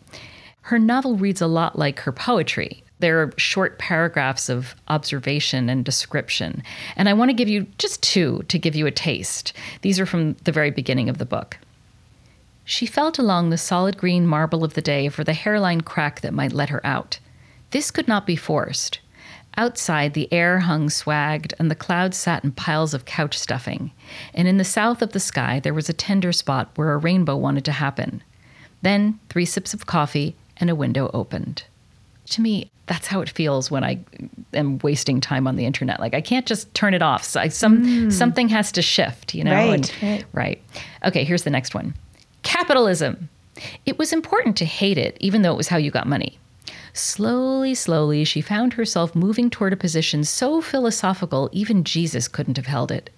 Her 0.62 0.78
novel 0.78 1.16
reads 1.16 1.40
a 1.40 1.47
lot 1.47 1.78
like 1.78 2.00
her 2.00 2.12
poetry. 2.12 2.85
There 3.00 3.20
are 3.20 3.32
short 3.37 3.78
paragraphs 3.80 4.49
of 4.49 4.76
observation 4.87 5.68
and 5.68 5.85
description. 5.85 6.62
And 6.94 7.08
I 7.08 7.14
want 7.14 7.30
to 7.30 7.35
give 7.37 7.49
you 7.49 7.66
just 7.78 8.00
two 8.02 8.44
to 8.47 8.58
give 8.58 8.76
you 8.76 8.87
a 8.87 8.92
taste. 8.92 9.52
These 9.80 9.99
are 9.99 10.06
from 10.06 10.35
the 10.44 10.52
very 10.52 10.70
beginning 10.70 11.08
of 11.08 11.18
the 11.18 11.25
book. 11.25 11.58
She 12.64 12.87
felt 12.87 13.18
along 13.18 13.50
the 13.50 13.58
solid 13.58 13.97
green 13.99 14.25
marble 14.25 14.62
of 14.62 14.75
the 14.75 14.80
day 14.80 15.08
for 15.08 15.25
the 15.25 15.32
hairline 15.32 15.80
crack 15.80 16.20
that 16.20 16.32
might 16.32 16.52
let 16.52 16.68
her 16.68 16.85
out. 16.87 17.18
This 17.73 17.90
could 17.90 18.06
not 18.06 18.25
be 18.25 18.37
forced. 18.37 19.00
Outside, 19.56 20.14
the 20.14 20.32
air 20.32 20.61
hung 20.61 20.88
swagged, 20.88 21.52
and 21.59 21.71
the 21.71 21.75
clouds 21.75 22.16
sat 22.16 22.42
in 22.42 22.52
piles 22.52 22.94
of 22.94 23.04
couch 23.04 23.38
stuffing. 23.38 23.92
And 24.35 24.49
in 24.49 24.56
the 24.56 24.64
south 24.64 25.02
of 25.02 25.12
the 25.12 25.21
sky, 25.21 25.61
there 25.61 25.75
was 25.75 25.88
a 25.88 25.94
tender 25.94 26.32
spot 26.32 26.71
where 26.75 26.92
a 26.92 26.99
rainbow 26.99 27.37
wanted 27.37 27.64
to 27.66 27.73
happen. 27.73 28.23
Then, 28.80 29.21
three 29.28 29.44
sips 29.44 29.75
of 29.75 29.87
coffee, 29.87 30.35
and 30.56 30.71
a 30.71 30.75
window 30.75 31.11
opened. 31.12 31.64
To 32.30 32.40
me, 32.40 32.71
that's 32.87 33.06
how 33.06 33.21
it 33.21 33.28
feels 33.28 33.71
when 33.71 33.85
I 33.85 33.99
am 34.54 34.78
wasting 34.78 35.21
time 35.21 35.47
on 35.47 35.56
the 35.56 35.66
internet. 35.66 36.00
Like 36.00 36.14
I 36.14 36.21
can't 36.21 36.47
just 36.47 36.73
turn 36.75 36.94
it 36.94 37.02
off. 37.02 37.25
So 37.25 37.40
I, 37.40 37.49
some 37.49 37.85
mm. 37.85 38.12
something 38.12 38.49
has 38.49 38.73
to 38.73 38.82
shift, 38.82 39.35
you 39.35 39.44
know. 39.44 39.52
Right, 39.52 39.92
and, 40.02 40.02
right. 40.02 40.25
Right. 40.32 40.62
Okay. 41.04 41.25
Here's 41.25 41.42
the 41.42 41.50
next 41.50 41.75
one. 41.75 41.94
Capitalism. 42.42 43.28
It 43.87 43.99
was 43.99 44.12
important 44.12 44.56
to 44.56 44.64
hate 44.64 44.99
it, 44.99 45.16
even 45.21 45.42
though 45.42 45.52
it 45.52 45.56
was 45.56 45.68
how 45.68 45.76
you 45.76 45.90
got 45.90 46.06
money. 46.06 46.38
Slowly, 46.94 47.75
slowly, 47.75 48.25
she 48.25 48.42
found 48.42 48.75
herself 48.75 49.14
moving 49.14 49.49
toward 49.49 49.72
a 49.72 49.76
position 49.76 50.25
so 50.25 50.61
philosophical 50.61 51.49
even 51.52 51.84
Jesus 51.84 52.28
couldn't 52.28 52.58
have 52.58 52.66
held 52.66 52.92
it 52.92 53.08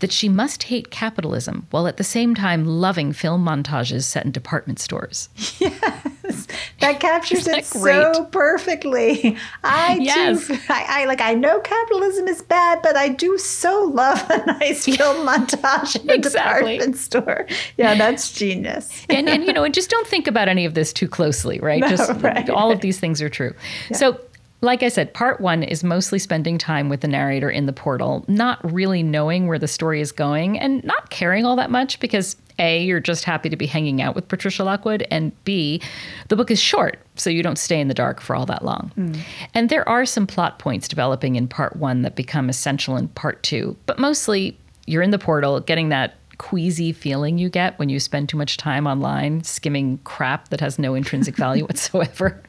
that 0.00 0.12
she 0.12 0.28
must 0.28 0.64
hate 0.64 0.90
capitalism 0.90 1.66
while 1.70 1.86
at 1.86 1.96
the 1.96 2.04
same 2.04 2.34
time 2.34 2.64
loving 2.64 3.12
film 3.12 3.44
montages 3.44 4.04
set 4.04 4.24
in 4.24 4.30
department 4.30 4.78
stores. 4.78 5.28
Yes, 5.58 6.46
that 6.80 7.00
captures 7.00 7.44
that 7.44 7.58
it 7.58 7.70
great? 7.70 8.14
so 8.14 8.24
perfectly. 8.26 9.36
I 9.64 9.98
yes. 10.00 10.46
too, 10.46 10.58
I, 10.68 11.02
I, 11.02 11.04
like. 11.06 11.20
I 11.20 11.34
know 11.34 11.60
capitalism 11.60 12.28
is 12.28 12.42
bad, 12.42 12.80
but 12.82 12.96
I 12.96 13.08
do 13.08 13.38
so 13.38 13.84
love 13.84 14.24
a 14.30 14.46
nice 14.46 14.84
film 14.96 15.26
montage 15.26 16.00
in 16.00 16.10
a 16.10 16.14
exactly. 16.14 16.74
department 16.74 16.96
store. 16.96 17.46
Yeah, 17.76 17.94
that's 17.94 18.32
genius. 18.32 19.04
and 19.08 19.28
and 19.28 19.44
you 19.44 19.52
know, 19.52 19.64
and 19.64 19.74
just 19.74 19.90
don't 19.90 20.06
think 20.06 20.26
about 20.26 20.48
any 20.48 20.64
of 20.64 20.74
this 20.74 20.92
too 20.92 21.08
closely, 21.08 21.58
right? 21.60 21.80
No, 21.80 21.88
just 21.88 22.10
right, 22.22 22.48
all 22.50 22.70
of 22.70 22.80
these 22.80 23.00
things 23.00 23.20
are 23.22 23.28
true. 23.28 23.54
Yeah. 23.90 23.96
So 23.96 24.20
Like 24.60 24.82
I 24.82 24.88
said, 24.88 25.14
part 25.14 25.40
one 25.40 25.62
is 25.62 25.84
mostly 25.84 26.18
spending 26.18 26.58
time 26.58 26.88
with 26.88 27.00
the 27.00 27.08
narrator 27.08 27.48
in 27.48 27.66
the 27.66 27.72
portal, 27.72 28.24
not 28.26 28.58
really 28.72 29.04
knowing 29.04 29.46
where 29.46 29.58
the 29.58 29.68
story 29.68 30.00
is 30.00 30.10
going 30.10 30.58
and 30.58 30.82
not 30.82 31.10
caring 31.10 31.46
all 31.46 31.54
that 31.56 31.70
much 31.70 32.00
because 32.00 32.34
A, 32.58 32.82
you're 32.82 32.98
just 32.98 33.22
happy 33.22 33.48
to 33.50 33.56
be 33.56 33.66
hanging 33.66 34.02
out 34.02 34.16
with 34.16 34.26
Patricia 34.26 34.64
Lockwood, 34.64 35.06
and 35.12 35.32
B, 35.44 35.80
the 36.26 36.34
book 36.34 36.50
is 36.50 36.60
short, 36.60 36.98
so 37.14 37.30
you 37.30 37.42
don't 37.44 37.58
stay 37.58 37.80
in 37.80 37.86
the 37.86 37.94
dark 37.94 38.20
for 38.20 38.34
all 38.34 38.46
that 38.46 38.64
long. 38.64 38.90
Mm. 38.96 39.20
And 39.54 39.68
there 39.68 39.88
are 39.88 40.04
some 40.04 40.26
plot 40.26 40.58
points 40.58 40.88
developing 40.88 41.36
in 41.36 41.46
part 41.46 41.76
one 41.76 42.02
that 42.02 42.16
become 42.16 42.48
essential 42.48 42.96
in 42.96 43.06
part 43.08 43.42
two, 43.44 43.76
but 43.86 44.00
mostly 44.00 44.58
you're 44.86 45.02
in 45.02 45.12
the 45.12 45.18
portal 45.20 45.60
getting 45.60 45.90
that 45.90 46.17
queasy 46.38 46.92
feeling 46.92 47.36
you 47.36 47.48
get 47.48 47.78
when 47.78 47.88
you 47.88 48.00
spend 48.00 48.28
too 48.28 48.36
much 48.36 48.56
time 48.56 48.86
online 48.86 49.42
skimming 49.44 49.98
crap 50.04 50.48
that 50.48 50.60
has 50.60 50.78
no 50.78 50.94
intrinsic 50.94 51.36
value 51.36 51.64
whatsoever. 51.66 52.40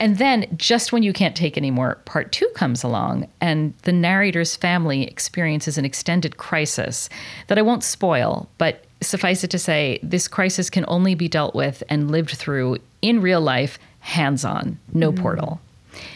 And 0.00 0.18
then, 0.18 0.46
just 0.56 0.92
when 0.92 1.02
you 1.02 1.12
can't 1.12 1.36
take 1.36 1.56
anymore, 1.56 1.98
part 2.04 2.32
two 2.32 2.48
comes 2.54 2.82
along, 2.82 3.28
and 3.40 3.74
the 3.82 3.92
narrator's 3.92 4.56
family 4.56 5.04
experiences 5.04 5.78
an 5.78 5.84
extended 5.84 6.36
crisis 6.36 7.08
that 7.48 7.58
I 7.58 7.62
won't 7.62 7.84
spoil, 7.84 8.48
but 8.58 8.84
suffice 9.00 9.44
it 9.44 9.50
to 9.50 9.58
say, 9.58 10.00
this 10.02 10.26
crisis 10.26 10.70
can 10.70 10.84
only 10.88 11.14
be 11.14 11.28
dealt 11.28 11.54
with 11.54 11.82
and 11.88 12.10
lived 12.10 12.30
through 12.30 12.78
in 13.02 13.20
real 13.20 13.40
life, 13.40 13.78
hands 14.00 14.44
on, 14.44 14.78
no 14.92 15.12
mm. 15.12 15.20
portal. 15.20 15.60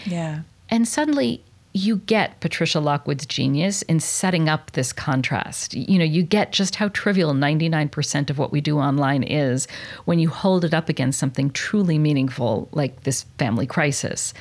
Yeah. 0.04 0.40
And 0.70 0.88
suddenly, 0.88 1.42
you 1.74 1.96
get 1.96 2.38
Patricia 2.40 2.80
Lockwood's 2.80 3.24
genius 3.24 3.82
in 3.82 3.98
setting 3.98 4.48
up 4.48 4.72
this 4.72 4.92
contrast. 4.92 5.74
You 5.74 5.98
know, 5.98 6.04
you 6.04 6.22
get 6.22 6.52
just 6.52 6.74
how 6.74 6.88
trivial 6.88 7.32
99% 7.32 8.28
of 8.28 8.38
what 8.38 8.52
we 8.52 8.60
do 8.60 8.78
online 8.78 9.22
is 9.22 9.66
when 10.04 10.18
you 10.18 10.28
hold 10.28 10.64
it 10.64 10.74
up 10.74 10.88
against 10.88 11.18
something 11.18 11.50
truly 11.50 11.98
meaningful 11.98 12.68
like 12.72 13.04
this 13.04 13.22
family 13.38 13.66
crisis, 13.66 14.34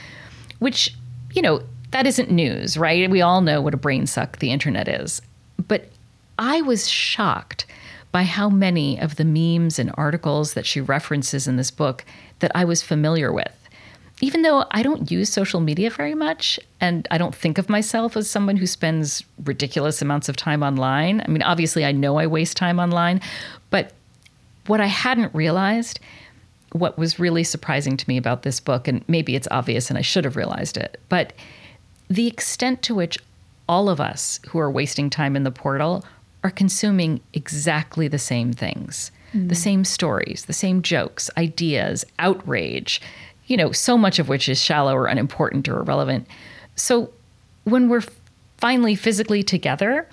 which, 0.59 0.93
you 1.33 1.41
know, 1.41 1.61
that 1.91 2.05
isn't 2.05 2.31
news, 2.31 2.77
right? 2.77 3.09
We 3.09 3.21
all 3.21 3.41
know 3.41 3.61
what 3.61 3.73
a 3.73 3.77
brain 3.77 4.07
suck 4.07 4.39
the 4.39 4.51
internet 4.51 4.87
is. 4.87 5.21
But 5.67 5.89
I 6.37 6.61
was 6.61 6.89
shocked 6.89 7.65
by 8.11 8.23
how 8.23 8.49
many 8.49 8.99
of 8.99 9.15
the 9.15 9.25
memes 9.25 9.79
and 9.79 9.91
articles 9.93 10.53
that 10.53 10.65
she 10.65 10.81
references 10.81 11.47
in 11.47 11.55
this 11.55 11.71
book 11.71 12.03
that 12.39 12.51
I 12.53 12.65
was 12.65 12.81
familiar 12.81 13.31
with 13.31 13.60
even 14.21 14.43
though 14.43 14.65
I 14.71 14.83
don't 14.83 15.09
use 15.09 15.29
social 15.29 15.59
media 15.59 15.89
very 15.89 16.13
much 16.13 16.59
and 16.79 17.07
I 17.09 17.17
don't 17.17 17.35
think 17.35 17.57
of 17.57 17.69
myself 17.69 18.15
as 18.15 18.29
someone 18.29 18.55
who 18.55 18.67
spends 18.67 19.23
ridiculous 19.43 20.01
amounts 20.01 20.29
of 20.29 20.37
time 20.37 20.61
online, 20.61 21.21
I 21.21 21.27
mean, 21.27 21.41
obviously, 21.41 21.83
I 21.83 21.91
know 21.91 22.17
I 22.17 22.27
waste 22.27 22.55
time 22.55 22.79
online, 22.79 23.19
but 23.71 23.93
what 24.67 24.79
I 24.79 24.85
hadn't 24.85 25.33
realized, 25.33 25.99
what 26.71 26.99
was 26.99 27.19
really 27.19 27.43
surprising 27.43 27.97
to 27.97 28.07
me 28.07 28.15
about 28.15 28.43
this 28.43 28.59
book, 28.59 28.87
and 28.87 29.03
maybe 29.07 29.35
it's 29.35 29.47
obvious 29.49 29.89
and 29.89 29.97
I 29.97 30.01
should 30.01 30.23
have 30.23 30.35
realized 30.35 30.77
it, 30.77 31.01
but 31.09 31.33
the 32.07 32.27
extent 32.27 32.83
to 32.83 32.95
which 32.95 33.17
all 33.67 33.89
of 33.89 33.99
us 33.99 34.39
who 34.49 34.59
are 34.59 34.69
wasting 34.69 35.09
time 35.09 35.35
in 35.35 35.43
the 35.43 35.51
portal 35.51 36.05
are 36.43 36.51
consuming 36.51 37.21
exactly 37.33 38.07
the 38.07 38.19
same 38.19 38.53
things. 38.53 39.11
Mm. 39.33 39.47
The 39.49 39.55
same 39.55 39.85
stories, 39.85 40.45
the 40.45 40.53
same 40.53 40.81
jokes, 40.81 41.29
ideas, 41.37 42.03
outrage, 42.19 43.01
you 43.51 43.57
know, 43.57 43.73
so 43.73 43.97
much 43.97 44.17
of 44.17 44.29
which 44.29 44.47
is 44.47 44.63
shallow 44.63 44.95
or 44.95 45.07
unimportant 45.07 45.67
or 45.67 45.79
irrelevant. 45.79 46.25
So 46.75 47.11
when 47.65 47.89
we're 47.89 48.05
finally 48.59 48.95
physically 48.95 49.43
together, 49.43 50.07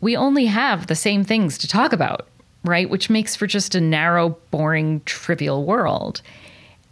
we 0.00 0.16
only 0.16 0.46
have 0.46 0.88
the 0.88 0.96
same 0.96 1.22
things 1.22 1.56
to 1.58 1.68
talk 1.68 1.92
about, 1.92 2.26
right? 2.64 2.90
Which 2.90 3.08
makes 3.08 3.36
for 3.36 3.46
just 3.46 3.76
a 3.76 3.80
narrow, 3.80 4.30
boring, 4.50 5.02
trivial 5.04 5.64
world. 5.64 6.20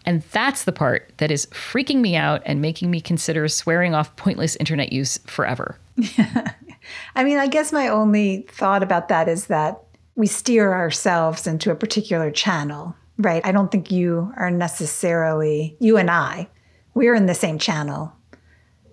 And 0.07 0.23
that's 0.31 0.63
the 0.63 0.73
part 0.73 1.11
that 1.17 1.33
is 1.33 1.47
freaking 1.47 1.97
me 1.97 2.15
out 2.15 2.43
and 2.47 2.63
making 2.63 2.93
me 2.93 3.01
consider 3.01 3.49
swearing 3.49 3.93
off 3.93 4.15
pointless 4.15 4.55
internet 4.57 4.93
use 4.93 5.19
forever. 5.27 5.77
Yeah. 5.97 6.53
I 7.17 7.25
mean, 7.25 7.39
I 7.39 7.49
guess 7.49 7.73
my 7.73 7.89
only 7.89 8.47
thought 8.53 8.85
about 8.85 9.09
that 9.09 9.29
is 9.29 9.49
that 9.49 9.83
we 10.15 10.29
steer 10.29 10.73
ourselves 10.73 11.49
into 11.49 11.73
a 11.73 11.75
particular 11.75 12.31
channel 12.31 12.95
Right. 13.19 13.45
I 13.45 13.53
don't 13.53 13.71
think 13.71 13.91
you 13.91 14.33
are 14.37 14.51
necessarily, 14.51 15.77
you 15.81 15.97
and 15.97 16.11
I, 16.11 16.49
we're 16.95 17.15
in 17.15 17.27
the 17.27 17.35
same 17.35 17.59
channel, 17.59 18.13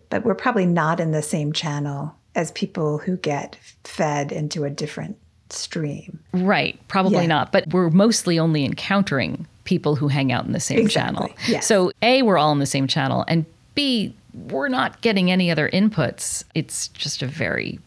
but 0.09 0.25
we're 0.25 0.35
probably 0.35 0.65
not 0.65 0.99
in 0.99 1.11
the 1.11 1.21
same 1.21 1.53
channel 1.53 2.15
as 2.33 2.51
people 2.51 2.97
who 2.97 3.17
get 3.17 3.57
fed 3.83 4.31
into 4.31 4.63
a 4.63 4.69
different 4.69 5.17
stream. 5.49 6.19
Right. 6.33 6.79
Probably 6.87 7.21
yeah. 7.21 7.27
not. 7.27 7.51
But 7.51 7.67
we're 7.71 7.91
mostly 7.91 8.39
only 8.39 8.65
encountering 8.65 9.47
people 9.63 9.95
who 9.95 10.07
hang 10.07 10.31
out 10.31 10.45
in 10.45 10.51
the 10.51 10.59
same 10.59 10.79
exactly. 10.79 11.27
channel. 11.27 11.35
Yes. 11.47 11.67
So, 11.67 11.91
A, 12.01 12.21
we're 12.21 12.37
all 12.37 12.51
in 12.51 12.59
the 12.59 12.65
same 12.65 12.87
channel, 12.87 13.25
and 13.27 13.45
B, 13.73 14.15
we're 14.49 14.67
not 14.67 15.01
getting 15.01 15.31
any 15.31 15.49
other 15.49 15.69
inputs. 15.69 16.43
It's 16.53 16.87
just 16.89 17.21
a 17.21 17.27
very 17.27 17.79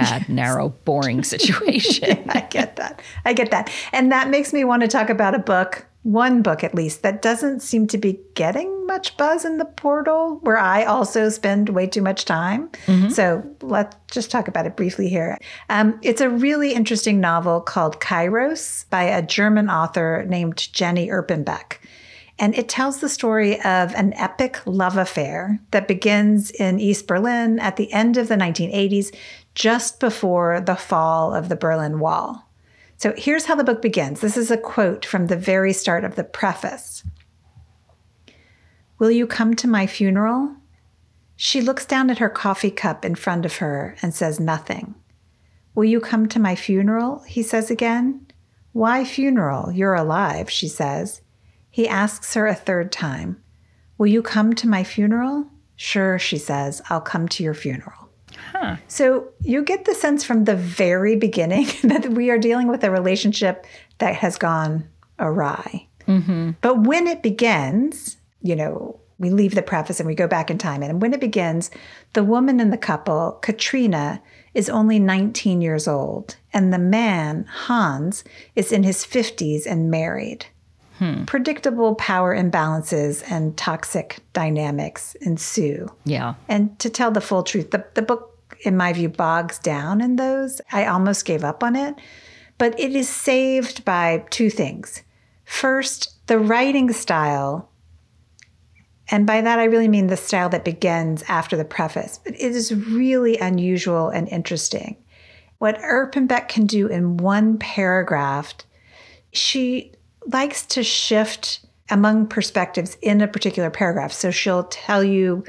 bad, 0.00 0.28
narrow, 0.28 0.70
boring 0.84 1.22
situation. 1.22 2.08
yeah, 2.08 2.24
I 2.28 2.40
get 2.40 2.76
that. 2.76 3.02
I 3.24 3.32
get 3.32 3.50
that. 3.50 3.70
And 3.92 4.12
that 4.12 4.28
makes 4.30 4.52
me 4.52 4.64
want 4.64 4.82
to 4.82 4.88
talk 4.88 5.10
about 5.10 5.34
a 5.34 5.38
book, 5.38 5.86
one 6.02 6.42
book 6.42 6.64
at 6.64 6.74
least, 6.74 7.02
that 7.02 7.22
doesn't 7.22 7.60
seem 7.60 7.86
to 7.88 7.98
be 7.98 8.20
getting 8.34 8.86
much 8.86 9.16
buzz 9.16 9.44
in 9.44 9.58
the 9.58 9.64
portal, 9.64 10.38
where 10.42 10.56
I 10.56 10.84
also 10.84 11.28
spend 11.28 11.68
way 11.68 11.86
too 11.86 12.02
much 12.02 12.24
time. 12.24 12.68
Mm-hmm. 12.86 13.10
So 13.10 13.44
let's 13.60 13.96
just 14.10 14.30
talk 14.30 14.48
about 14.48 14.66
it 14.66 14.76
briefly 14.76 15.08
here. 15.08 15.38
Um, 15.68 15.98
it's 16.02 16.20
a 16.20 16.30
really 16.30 16.72
interesting 16.72 17.20
novel 17.20 17.60
called 17.60 18.00
Kairos 18.00 18.88
by 18.90 19.04
a 19.04 19.22
German 19.22 19.68
author 19.68 20.24
named 20.28 20.72
Jenny 20.72 21.08
Erpenbeck. 21.08 21.78
And 22.38 22.56
it 22.56 22.68
tells 22.68 23.00
the 23.00 23.08
story 23.08 23.60
of 23.62 23.94
an 23.94 24.12
epic 24.14 24.60
love 24.64 24.96
affair 24.96 25.58
that 25.72 25.88
begins 25.88 26.50
in 26.52 26.78
East 26.78 27.06
Berlin 27.06 27.58
at 27.58 27.76
the 27.76 27.92
end 27.92 28.16
of 28.16 28.28
the 28.28 28.36
1980s 28.36 29.14
just 29.58 29.98
before 29.98 30.60
the 30.60 30.76
fall 30.76 31.34
of 31.34 31.48
the 31.48 31.56
Berlin 31.56 31.98
Wall. 31.98 32.48
So 32.96 33.12
here's 33.16 33.46
how 33.46 33.56
the 33.56 33.64
book 33.64 33.82
begins. 33.82 34.20
This 34.20 34.36
is 34.36 34.52
a 34.52 34.56
quote 34.56 35.04
from 35.04 35.26
the 35.26 35.36
very 35.36 35.72
start 35.72 36.04
of 36.04 36.14
the 36.14 36.22
preface 36.22 37.02
Will 39.00 39.10
you 39.10 39.26
come 39.26 39.54
to 39.56 39.66
my 39.66 39.88
funeral? 39.88 40.54
She 41.34 41.60
looks 41.60 41.84
down 41.84 42.08
at 42.08 42.18
her 42.18 42.28
coffee 42.28 42.70
cup 42.70 43.04
in 43.04 43.16
front 43.16 43.44
of 43.44 43.56
her 43.56 43.96
and 44.00 44.14
says 44.14 44.38
nothing. 44.38 44.94
Will 45.74 45.84
you 45.84 46.00
come 46.00 46.28
to 46.28 46.40
my 46.40 46.54
funeral? 46.54 47.24
He 47.26 47.42
says 47.42 47.68
again. 47.68 48.26
Why 48.72 49.04
funeral? 49.04 49.72
You're 49.72 49.94
alive, 49.94 50.48
she 50.50 50.68
says. 50.68 51.20
He 51.68 51.88
asks 51.88 52.34
her 52.34 52.46
a 52.46 52.54
third 52.54 52.92
time. 52.92 53.42
Will 53.98 54.06
you 54.06 54.22
come 54.22 54.54
to 54.54 54.68
my 54.68 54.84
funeral? 54.84 55.48
Sure, 55.74 56.16
she 56.16 56.38
says. 56.38 56.80
I'll 56.90 57.00
come 57.00 57.28
to 57.30 57.42
your 57.42 57.54
funeral. 57.54 58.07
Huh. 58.52 58.76
So 58.88 59.28
you 59.42 59.62
get 59.62 59.84
the 59.84 59.94
sense 59.94 60.24
from 60.24 60.44
the 60.44 60.56
very 60.56 61.16
beginning 61.16 61.66
that 61.84 62.10
we 62.10 62.30
are 62.30 62.38
dealing 62.38 62.68
with 62.68 62.84
a 62.84 62.90
relationship 62.90 63.66
that 63.98 64.14
has 64.16 64.36
gone 64.36 64.88
awry. 65.18 65.86
Mm-hmm. 66.06 66.52
But 66.60 66.82
when 66.84 67.06
it 67.06 67.22
begins, 67.22 68.16
you 68.42 68.56
know, 68.56 68.98
we 69.18 69.30
leave 69.30 69.54
the 69.54 69.62
preface 69.62 70.00
and 70.00 70.06
we 70.06 70.14
go 70.14 70.28
back 70.28 70.50
in 70.50 70.58
time. 70.58 70.82
And 70.82 71.02
when 71.02 71.12
it 71.12 71.20
begins, 71.20 71.70
the 72.12 72.24
woman 72.24 72.60
in 72.60 72.70
the 72.70 72.78
couple, 72.78 73.32
Katrina, 73.42 74.22
is 74.54 74.70
only 74.70 74.98
19 74.98 75.60
years 75.60 75.86
old, 75.86 76.36
and 76.52 76.72
the 76.72 76.78
man, 76.78 77.44
Hans, 77.48 78.24
is 78.56 78.72
in 78.72 78.82
his 78.82 79.04
50s 79.04 79.66
and 79.66 79.90
married. 79.90 80.46
Hmm. 80.98 81.24
Predictable 81.26 81.94
power 81.94 82.34
imbalances 82.34 83.22
and 83.30 83.56
toxic 83.56 84.18
dynamics 84.32 85.14
ensue. 85.20 85.88
Yeah. 86.04 86.34
And 86.48 86.76
to 86.80 86.90
tell 86.90 87.12
the 87.12 87.20
full 87.20 87.44
truth, 87.44 87.70
the, 87.70 87.86
the 87.94 88.02
book 88.02 88.37
in 88.62 88.76
my 88.76 88.92
view, 88.92 89.08
bogs 89.08 89.58
down 89.58 90.00
in 90.00 90.16
those. 90.16 90.60
I 90.72 90.86
almost 90.86 91.24
gave 91.24 91.44
up 91.44 91.62
on 91.62 91.76
it. 91.76 91.94
But 92.58 92.78
it 92.78 92.94
is 92.94 93.08
saved 93.08 93.84
by 93.84 94.24
two 94.30 94.50
things. 94.50 95.02
First, 95.44 96.26
the 96.26 96.38
writing 96.38 96.92
style. 96.92 97.70
And 99.10 99.26
by 99.26 99.40
that, 99.40 99.58
I 99.58 99.64
really 99.64 99.88
mean 99.88 100.08
the 100.08 100.16
style 100.16 100.48
that 100.50 100.64
begins 100.64 101.22
after 101.28 101.56
the 101.56 101.64
preface. 101.64 102.20
But 102.22 102.34
it 102.34 102.40
is 102.40 102.74
really 102.74 103.38
unusual 103.38 104.08
and 104.08 104.28
interesting. 104.28 104.96
What 105.58 105.80
Erpenbeck 105.80 106.48
can 106.48 106.66
do 106.66 106.86
in 106.88 107.16
one 107.16 107.58
paragraph, 107.58 108.54
she 109.32 109.92
likes 110.26 110.66
to 110.66 110.82
shift 110.82 111.60
among 111.90 112.26
perspectives 112.26 112.96
in 113.00 113.20
a 113.20 113.28
particular 113.28 113.70
paragraph. 113.70 114.12
So 114.12 114.30
she'll 114.30 114.64
tell 114.64 115.02
you 115.02 115.44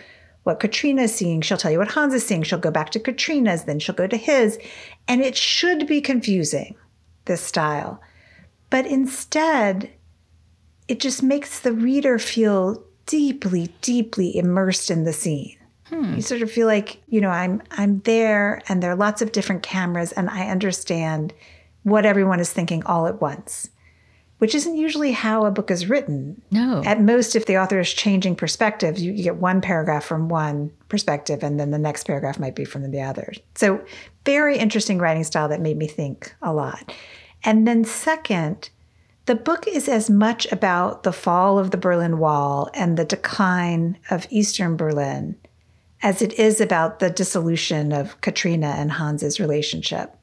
what 0.49 0.59
Katrina 0.59 1.03
is 1.03 1.13
seeing. 1.13 1.41
She'll 1.41 1.57
tell 1.57 1.69
you 1.69 1.77
what 1.77 1.91
Hans 1.91 2.11
is 2.11 2.25
seeing. 2.25 2.41
She'll 2.41 2.57
go 2.57 2.71
back 2.71 2.89
to 2.89 2.99
Katrina's, 2.99 3.65
then 3.65 3.77
she'll 3.77 3.93
go 3.93 4.07
to 4.07 4.17
his. 4.17 4.57
And 5.07 5.21
it 5.21 5.37
should 5.37 5.85
be 5.85 6.01
confusing, 6.01 6.75
this 7.25 7.39
style. 7.39 8.01
But 8.71 8.87
instead, 8.87 9.91
it 10.87 10.99
just 10.99 11.21
makes 11.21 11.59
the 11.59 11.71
reader 11.71 12.17
feel 12.17 12.83
deeply, 13.05 13.69
deeply 13.81 14.35
immersed 14.35 14.89
in 14.89 15.03
the 15.03 15.13
scene. 15.13 15.55
Hmm. 15.83 16.15
You 16.15 16.23
sort 16.23 16.41
of 16.41 16.51
feel 16.51 16.65
like, 16.65 16.99
you 17.07 17.21
know, 17.21 17.29
I'm 17.29 17.61
I'm 17.69 17.99
there 17.99 18.63
and 18.67 18.81
there 18.81 18.91
are 18.91 18.95
lots 18.95 19.21
of 19.21 19.31
different 19.31 19.61
cameras 19.61 20.11
and 20.13 20.31
I 20.31 20.49
understand 20.49 21.31
what 21.83 22.07
everyone 22.07 22.39
is 22.39 22.51
thinking 22.51 22.83
all 22.85 23.05
at 23.05 23.21
once. 23.21 23.69
Which 24.39 24.55
isn't 24.55 24.75
usually 24.75 25.11
how 25.11 25.45
a 25.45 25.51
book 25.51 25.69
is 25.69 25.87
written. 25.87 26.41
No. 26.51 26.81
At 26.85 27.01
most, 27.01 27.35
if 27.35 27.45
the 27.45 27.57
author 27.57 27.79
is 27.79 27.93
changing 27.93 28.35
perspectives, 28.35 29.01
you, 29.01 29.11
you 29.11 29.23
get 29.23 29.35
one 29.35 29.61
paragraph 29.61 30.03
from 30.03 30.27
one 30.27 30.71
perspective, 30.87 31.43
and 31.43 31.59
then 31.59 31.71
the 31.71 31.77
next 31.77 32.05
paragraph 32.05 32.39
might 32.39 32.55
be 32.55 32.65
from 32.65 32.89
the 32.89 33.01
other. 33.01 33.33
So, 33.55 33.83
very 34.25 34.57
interesting 34.57 34.97
writing 34.97 35.23
style 35.23 35.47
that 35.49 35.61
made 35.61 35.77
me 35.77 35.87
think 35.87 36.33
a 36.41 36.53
lot. 36.53 36.93
And 37.43 37.67
then, 37.67 37.83
second, 37.83 38.69
the 39.25 39.35
book 39.35 39.67
is 39.67 39.87
as 39.87 40.09
much 40.09 40.51
about 40.51 41.03
the 41.03 41.13
fall 41.13 41.59
of 41.59 41.71
the 41.71 41.77
Berlin 41.77 42.17
Wall 42.17 42.69
and 42.73 42.97
the 42.97 43.05
decline 43.05 43.97
of 44.09 44.27
Eastern 44.29 44.75
Berlin 44.75 45.35
as 46.01 46.21
it 46.21 46.33
is 46.33 46.61
about 46.61 46.99
the 46.99 47.09
dissolution 47.09 47.91
of 47.91 48.19
Katrina 48.21 48.67
and 48.77 48.91
Hans's 48.91 49.39
relationship. 49.39 50.15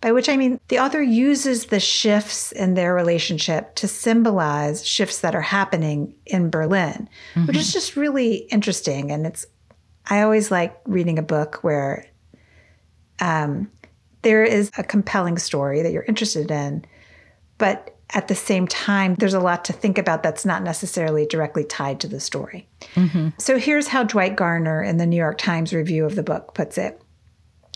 By 0.00 0.12
which 0.12 0.28
I 0.28 0.36
mean 0.36 0.60
the 0.68 0.78
author 0.78 1.02
uses 1.02 1.66
the 1.66 1.80
shifts 1.80 2.52
in 2.52 2.74
their 2.74 2.94
relationship 2.94 3.74
to 3.76 3.88
symbolize 3.88 4.86
shifts 4.86 5.20
that 5.20 5.34
are 5.34 5.40
happening 5.40 6.14
in 6.24 6.50
Berlin, 6.50 7.08
mm-hmm. 7.34 7.46
which 7.46 7.56
is 7.56 7.72
just 7.72 7.96
really 7.96 8.36
interesting. 8.52 9.10
And 9.10 9.26
it's, 9.26 9.44
I 10.08 10.22
always 10.22 10.50
like 10.50 10.78
reading 10.86 11.18
a 11.18 11.22
book 11.22 11.58
where 11.62 12.06
um, 13.20 13.70
there 14.22 14.44
is 14.44 14.70
a 14.78 14.84
compelling 14.84 15.36
story 15.38 15.82
that 15.82 15.90
you're 15.90 16.04
interested 16.04 16.50
in, 16.50 16.84
but 17.58 17.96
at 18.14 18.28
the 18.28 18.34
same 18.34 18.66
time, 18.66 19.16
there's 19.16 19.34
a 19.34 19.40
lot 19.40 19.64
to 19.66 19.72
think 19.72 19.98
about 19.98 20.22
that's 20.22 20.46
not 20.46 20.62
necessarily 20.62 21.26
directly 21.26 21.64
tied 21.64 22.00
to 22.00 22.08
the 22.08 22.20
story. 22.20 22.66
Mm-hmm. 22.94 23.30
So 23.38 23.58
here's 23.58 23.88
how 23.88 24.04
Dwight 24.04 24.34
Garner 24.34 24.82
in 24.82 24.96
the 24.96 25.06
New 25.06 25.16
York 25.16 25.38
Times 25.38 25.74
review 25.74 26.06
of 26.06 26.14
the 26.14 26.22
book 26.22 26.54
puts 26.54 26.78
it. 26.78 27.02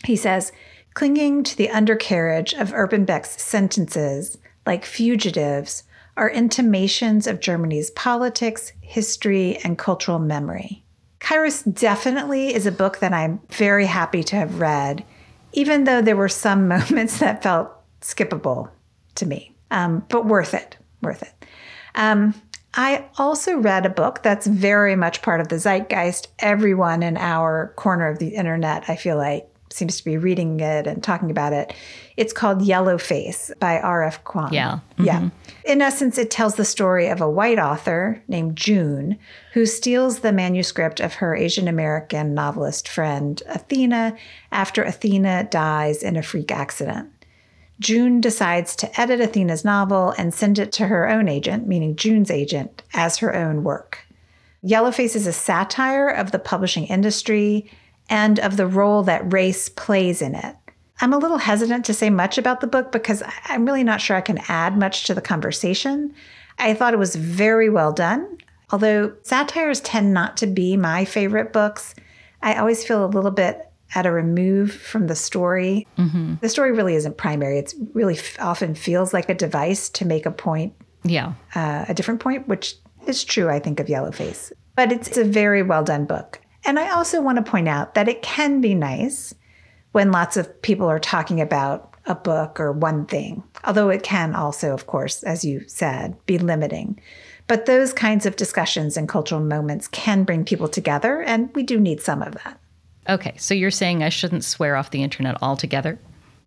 He 0.05 0.17
says, 0.17 0.51
Clinging 0.95 1.43
to 1.45 1.57
the 1.57 1.71
undercarriage 1.71 2.53
of 2.55 2.73
Erpenbeck's 2.73 3.41
sentences, 3.43 4.39
like 4.67 4.85
fugitives, 4.85 5.85
are 6.17 6.31
intimations 6.31 7.27
of 7.27 7.41
Germany's 7.41 7.91
politics, 7.93 8.73
history, 8.81 9.57
and 9.65 9.79
cultural 9.79 10.19
memory. 10.19 10.85
Kairos 11.21 11.63
definitely 11.73 12.53
is 12.55 12.67
a 12.67 12.73
book 12.73 12.99
that 12.99 13.13
I'm 13.13 13.41
very 13.49 13.87
happy 13.87 14.23
to 14.25 14.37
have 14.37 14.61
read, 14.61 15.05
even 15.53 15.85
though 15.85 16.03
there 16.03 16.17
were 16.17 16.29
some 16.29 16.69
moments 16.69 17.19
that 17.19 17.43
felt 17.43 17.71
skippable 18.01 18.69
to 19.15 19.27
me, 19.27 19.55
um, 19.71 20.05
but 20.09 20.27
worth 20.27 20.53
it, 20.53 20.77
worth 21.01 21.23
it. 21.23 21.47
Um, 21.95 22.35
I 22.75 23.05
also 23.19 23.57
read 23.59 23.85
a 23.85 23.91
book 23.91 24.23
that's 24.23 24.47
very 24.47 24.97
much 24.97 25.23
part 25.23 25.41
of 25.41 25.49
the 25.49 25.59
zeitgeist. 25.59 26.29
Everyone 26.39 27.03
in 27.03 27.17
our 27.19 27.73
corner 27.77 28.09
of 28.09 28.19
the 28.19 28.29
internet, 28.29 28.85
I 28.89 28.97
feel 28.97 29.17
like, 29.17 29.52
seems 29.73 29.97
to 29.97 30.05
be 30.05 30.17
reading 30.17 30.61
it 30.61 30.87
and 30.87 31.03
talking 31.03 31.31
about 31.31 31.53
it. 31.53 31.75
It's 32.17 32.33
called 32.33 32.61
Yellowface 32.61 33.59
by 33.59 33.81
R.F. 33.81 34.23
Kuang. 34.25 34.53
Yeah. 34.53 34.81
Mm-hmm. 34.93 35.05
Yeah. 35.05 35.31
In 35.65 35.81
essence, 35.81 36.19
it 36.19 36.31
tells 36.31 36.57
the 36.57 36.65
story 36.65 37.09
of 37.09 37.21
a 37.21 37.31
white 37.31 37.59
author 37.59 38.23
named 38.29 38.57
June 38.57 39.19
who 39.53 39.67
steals 39.67 40.21
the 40.21 40.33
manuscript 40.33 41.01
of 41.01 41.15
her 41.15 41.35
Asian 41.35 41.69
American 41.69 42.35
novelist 42.35 42.89
friend 42.89 43.43
Athena 43.47 44.17
after 44.51 44.83
Athena 44.83 45.49
dies 45.51 46.03
in 46.03 46.17
a 46.17 46.23
freak 46.23 46.51
accident. 46.51 47.11
June 47.81 48.21
decides 48.21 48.77
to 48.77 49.01
edit 49.01 49.21
Athena's 49.21 49.65
novel 49.65 50.15
and 50.17 50.33
send 50.33 50.59
it 50.59 50.71
to 50.73 50.87
her 50.87 51.09
own 51.09 51.29
agent, 51.29 51.67
meaning 51.67 51.97
June's 51.97 52.31
agent, 52.31 52.83
as 52.95 53.19
her 53.19 53.35
own 53.35 53.65
work. 53.65 53.99
Yellowface 54.65 55.17
is 55.17 55.27
a 55.27 55.33
satire 55.33 56.09
of 56.09 56.31
the 56.31 56.39
publishing 56.39 56.87
industry 56.87 57.69
and 58.09 58.39
of 58.41 58.57
the 58.57 58.67
role 58.67 59.03
that 59.05 59.33
race 59.33 59.69
plays 59.69 60.23
in 60.23 60.35
it. 60.35 60.57
I'm 61.01 61.13
a 61.13 61.19
little 61.19 61.39
hesitant 61.39 61.85
to 61.87 61.95
say 61.95 62.11
much 62.11 62.39
about 62.39 62.61
the 62.61 62.67
book 62.67 62.93
because 62.93 63.23
I'm 63.47 63.67
really 63.67 63.83
not 63.83 64.01
sure 64.01 64.17
I 64.17 64.21
can 64.21 64.39
add 64.49 64.79
much 64.79 65.05
to 65.05 65.15
the 65.15 65.21
conversation. 65.21 66.15
I 66.59 66.75
thought 66.75 66.95
it 66.95 66.99
was 66.99 67.17
very 67.17 67.69
well 67.69 67.93
done. 67.93 68.39
Although 68.71 69.15
satires 69.23 69.81
tend 69.81 70.15
not 70.15 70.37
to 70.39 70.47
be 70.47 70.77
my 70.77 71.05
favorite 71.05 71.53
books, 71.53 71.95
I 72.41 72.55
always 72.55 72.85
feel 72.85 73.05
a 73.05 73.07
little 73.07 73.31
bit 73.31 73.69
at 73.95 74.07
a 74.07 74.13
remove 74.13 74.73
from 74.73 75.07
the 75.07 75.17
story. 75.17 75.87
Mm-hmm. 75.99 76.37
The 76.41 76.49
story 76.49 76.73
really 76.73 76.95
isn't 76.95 77.19
primary. 77.19 77.59
It 77.59 77.75
really 77.93 78.17
f- 78.17 78.41
often 78.41 78.75
feels 78.75 79.13
like 79.13 79.29
a 79.29 79.35
device 79.35 79.91
to 79.91 80.07
make 80.07 80.25
a 80.25 80.31
point. 80.31 80.75
Yeah. 81.05 81.35
Uh, 81.55 81.85
a 81.89 81.95
different 81.95 82.21
point, 82.21 82.49
which 82.49 82.77
is 83.07 83.25
true, 83.25 83.51
I 83.51 83.59
think, 83.59 83.81
of 83.81 83.89
Yellowface. 83.89 84.53
But 84.77 84.93
it's 84.93 85.17
a 85.17 85.25
very 85.25 85.63
well 85.63 85.85
done 85.85 86.07
book. 86.07 86.41
And 86.65 86.79
I 86.79 86.91
also 86.91 87.21
want 87.21 87.45
to 87.45 87.51
point 87.51 87.69
out 87.69 87.95
that 87.95 88.09
it 88.09 88.23
can 88.23 88.61
be 88.61 88.75
nice 88.75 89.35
when 89.93 90.11
lots 90.13 90.37
of 90.37 90.63
people 90.63 90.87
are 90.87 90.99
talking 90.99 91.41
about 91.41 91.95
a 92.07 92.15
book 92.15 92.59
or 92.59 92.73
one 92.73 93.07
thing, 93.07 93.43
although 93.65 93.89
it 93.89 94.03
can 94.03 94.35
also, 94.35 94.73
of 94.73 94.87
course, 94.87 95.23
as 95.23 95.45
you 95.45 95.63
said, 95.69 96.17
be 96.27 96.39
limiting. 96.39 97.01
But 97.47 97.67
those 97.67 97.93
kinds 97.93 98.27
of 98.27 98.37
discussions 98.37 98.97
and 98.97 99.09
cultural 99.09 99.41
moments 99.41 99.89
can 99.89 100.25
bring 100.25 100.45
people 100.45 100.69
together, 100.69 101.23
and 101.23 101.55
we 101.55 101.63
do 101.63 101.79
need 101.79 102.01
some 102.01 102.23
of 102.23 102.35
that. 102.45 102.59
Okay, 103.09 103.35
so 103.37 103.55
you're 103.55 103.71
saying 103.71 104.03
I 104.03 104.09
shouldn't 104.09 104.45
swear 104.45 104.77
off 104.77 104.91
the 104.91 105.03
internet 105.03 105.37
altogether? 105.43 105.99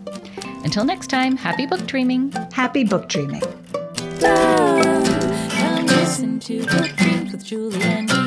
Until 0.64 0.84
next 0.84 1.08
time, 1.08 1.36
happy 1.36 1.66
book 1.66 1.84
dreaming. 1.86 2.30
Happy 2.52 2.84
book 2.84 3.08
dreaming. 3.08 3.42
Love. 4.20 5.50
Come 5.50 5.86
listen 5.86 6.38
to 6.40 6.64
Book 6.66 6.94
Dreams 6.96 7.32
with 7.32 7.44
Julie 7.44 8.21